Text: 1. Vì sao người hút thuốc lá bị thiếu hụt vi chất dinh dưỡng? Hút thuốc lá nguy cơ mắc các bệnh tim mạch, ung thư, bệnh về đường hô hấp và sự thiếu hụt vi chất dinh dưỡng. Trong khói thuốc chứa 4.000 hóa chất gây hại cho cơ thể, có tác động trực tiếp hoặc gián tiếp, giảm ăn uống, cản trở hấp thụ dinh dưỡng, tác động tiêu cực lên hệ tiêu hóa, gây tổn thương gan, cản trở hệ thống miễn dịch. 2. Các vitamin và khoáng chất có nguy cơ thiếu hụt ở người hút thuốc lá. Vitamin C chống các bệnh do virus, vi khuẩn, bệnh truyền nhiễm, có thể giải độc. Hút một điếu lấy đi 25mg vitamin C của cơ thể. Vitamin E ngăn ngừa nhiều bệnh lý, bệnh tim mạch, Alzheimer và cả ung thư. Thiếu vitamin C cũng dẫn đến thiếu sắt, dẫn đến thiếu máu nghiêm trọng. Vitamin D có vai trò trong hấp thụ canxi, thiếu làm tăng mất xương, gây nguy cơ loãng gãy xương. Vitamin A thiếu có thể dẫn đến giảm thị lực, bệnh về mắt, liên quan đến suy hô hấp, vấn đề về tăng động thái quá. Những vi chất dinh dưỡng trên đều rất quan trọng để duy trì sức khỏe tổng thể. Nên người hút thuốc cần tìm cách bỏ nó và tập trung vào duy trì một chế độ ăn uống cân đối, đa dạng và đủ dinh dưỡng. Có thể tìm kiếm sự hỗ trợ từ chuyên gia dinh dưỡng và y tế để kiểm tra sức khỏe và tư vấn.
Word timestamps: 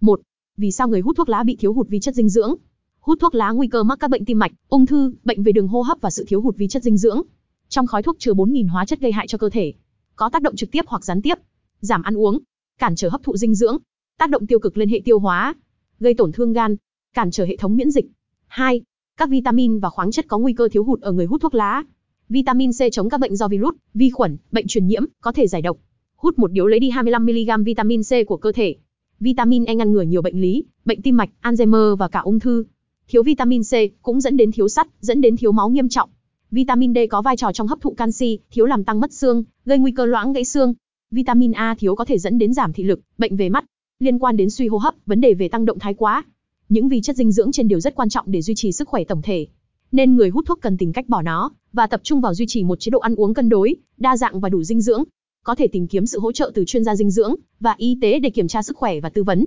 1. 0.00 0.20
Vì 0.56 0.70
sao 0.70 0.88
người 0.88 1.00
hút 1.00 1.16
thuốc 1.16 1.28
lá 1.28 1.42
bị 1.42 1.56
thiếu 1.56 1.72
hụt 1.72 1.88
vi 1.88 2.00
chất 2.00 2.14
dinh 2.14 2.28
dưỡng? 2.28 2.54
Hút 3.00 3.18
thuốc 3.20 3.34
lá 3.34 3.50
nguy 3.50 3.68
cơ 3.68 3.82
mắc 3.82 3.98
các 4.00 4.10
bệnh 4.10 4.24
tim 4.24 4.38
mạch, 4.38 4.52
ung 4.68 4.86
thư, 4.86 5.12
bệnh 5.24 5.42
về 5.42 5.52
đường 5.52 5.68
hô 5.68 5.82
hấp 5.82 5.98
và 6.00 6.10
sự 6.10 6.24
thiếu 6.28 6.40
hụt 6.40 6.56
vi 6.56 6.68
chất 6.68 6.82
dinh 6.82 6.96
dưỡng. 6.96 7.22
Trong 7.68 7.86
khói 7.86 8.02
thuốc 8.02 8.16
chứa 8.18 8.32
4.000 8.32 8.68
hóa 8.68 8.84
chất 8.84 9.00
gây 9.00 9.12
hại 9.12 9.26
cho 9.26 9.38
cơ 9.38 9.50
thể, 9.50 9.72
có 10.16 10.28
tác 10.28 10.42
động 10.42 10.56
trực 10.56 10.70
tiếp 10.70 10.84
hoặc 10.86 11.04
gián 11.04 11.22
tiếp, 11.22 11.34
giảm 11.80 12.02
ăn 12.02 12.14
uống, 12.14 12.38
cản 12.78 12.96
trở 12.96 13.08
hấp 13.08 13.22
thụ 13.22 13.36
dinh 13.36 13.54
dưỡng, 13.54 13.78
tác 14.18 14.30
động 14.30 14.46
tiêu 14.46 14.58
cực 14.58 14.76
lên 14.76 14.88
hệ 14.88 15.00
tiêu 15.04 15.18
hóa, 15.18 15.54
gây 16.00 16.14
tổn 16.14 16.32
thương 16.32 16.52
gan, 16.52 16.76
cản 17.14 17.30
trở 17.30 17.44
hệ 17.44 17.56
thống 17.56 17.76
miễn 17.76 17.90
dịch. 17.90 18.06
2. 18.46 18.82
Các 19.16 19.30
vitamin 19.30 19.78
và 19.78 19.90
khoáng 19.90 20.10
chất 20.10 20.24
có 20.28 20.38
nguy 20.38 20.52
cơ 20.52 20.68
thiếu 20.68 20.84
hụt 20.84 21.00
ở 21.00 21.12
người 21.12 21.26
hút 21.26 21.40
thuốc 21.40 21.54
lá. 21.54 21.82
Vitamin 22.28 22.70
C 22.72 22.82
chống 22.92 23.08
các 23.08 23.20
bệnh 23.20 23.36
do 23.36 23.48
virus, 23.48 23.74
vi 23.94 24.10
khuẩn, 24.10 24.36
bệnh 24.52 24.66
truyền 24.66 24.86
nhiễm, 24.86 25.04
có 25.20 25.32
thể 25.32 25.46
giải 25.46 25.62
độc. 25.62 25.76
Hút 26.16 26.38
một 26.38 26.52
điếu 26.52 26.66
lấy 26.66 26.80
đi 26.80 26.90
25mg 26.90 27.64
vitamin 27.64 28.02
C 28.02 28.26
của 28.26 28.36
cơ 28.36 28.52
thể. 28.52 28.76
Vitamin 29.20 29.64
E 29.64 29.74
ngăn 29.74 29.92
ngừa 29.92 30.02
nhiều 30.02 30.22
bệnh 30.22 30.40
lý, 30.40 30.64
bệnh 30.84 31.02
tim 31.02 31.16
mạch, 31.16 31.30
Alzheimer 31.42 31.96
và 31.96 32.08
cả 32.08 32.20
ung 32.20 32.40
thư. 32.40 32.64
Thiếu 33.08 33.22
vitamin 33.22 33.62
C 33.62 34.02
cũng 34.02 34.20
dẫn 34.20 34.36
đến 34.36 34.52
thiếu 34.52 34.68
sắt, 34.68 34.88
dẫn 35.00 35.20
đến 35.20 35.36
thiếu 35.36 35.52
máu 35.52 35.68
nghiêm 35.68 35.88
trọng. 35.88 36.10
Vitamin 36.50 36.94
D 36.94 36.98
có 37.10 37.22
vai 37.22 37.36
trò 37.36 37.52
trong 37.52 37.66
hấp 37.66 37.80
thụ 37.80 37.90
canxi, 37.90 38.38
thiếu 38.50 38.66
làm 38.66 38.84
tăng 38.84 39.00
mất 39.00 39.12
xương, 39.12 39.44
gây 39.64 39.78
nguy 39.78 39.92
cơ 39.92 40.06
loãng 40.06 40.32
gãy 40.32 40.44
xương. 40.44 40.74
Vitamin 41.10 41.52
A 41.52 41.74
thiếu 41.78 41.94
có 41.94 42.04
thể 42.04 42.18
dẫn 42.18 42.38
đến 42.38 42.54
giảm 42.54 42.72
thị 42.72 42.82
lực, 42.82 43.00
bệnh 43.18 43.36
về 43.36 43.48
mắt, 43.48 43.64
liên 43.98 44.18
quan 44.18 44.36
đến 44.36 44.50
suy 44.50 44.68
hô 44.68 44.78
hấp, 44.78 44.94
vấn 45.06 45.20
đề 45.20 45.34
về 45.34 45.48
tăng 45.48 45.64
động 45.64 45.78
thái 45.78 45.94
quá. 45.94 46.24
Những 46.68 46.88
vi 46.88 47.00
chất 47.00 47.16
dinh 47.16 47.32
dưỡng 47.32 47.52
trên 47.52 47.68
đều 47.68 47.80
rất 47.80 47.94
quan 47.94 48.08
trọng 48.08 48.24
để 48.28 48.42
duy 48.42 48.54
trì 48.54 48.72
sức 48.72 48.88
khỏe 48.88 49.04
tổng 49.04 49.22
thể. 49.22 49.46
Nên 49.92 50.16
người 50.16 50.28
hút 50.28 50.44
thuốc 50.46 50.58
cần 50.60 50.76
tìm 50.76 50.92
cách 50.92 51.08
bỏ 51.08 51.22
nó 51.22 51.50
và 51.72 51.86
tập 51.86 52.00
trung 52.04 52.20
vào 52.20 52.34
duy 52.34 52.46
trì 52.48 52.64
một 52.64 52.80
chế 52.80 52.90
độ 52.90 52.98
ăn 52.98 53.14
uống 53.14 53.34
cân 53.34 53.48
đối, 53.48 53.76
đa 53.96 54.16
dạng 54.16 54.40
và 54.40 54.48
đủ 54.48 54.62
dinh 54.62 54.80
dưỡng. 54.80 55.04
Có 55.44 55.54
thể 55.54 55.68
tìm 55.68 55.88
kiếm 55.88 56.06
sự 56.06 56.20
hỗ 56.20 56.32
trợ 56.32 56.50
từ 56.54 56.64
chuyên 56.66 56.84
gia 56.84 56.96
dinh 56.96 57.10
dưỡng 57.10 57.34
và 57.60 57.74
y 57.78 57.98
tế 58.02 58.18
để 58.18 58.30
kiểm 58.30 58.48
tra 58.48 58.62
sức 58.62 58.76
khỏe 58.76 59.00
và 59.00 59.08
tư 59.08 59.22
vấn. 59.22 59.44